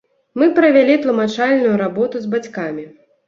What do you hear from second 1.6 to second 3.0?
работу з бацькамі.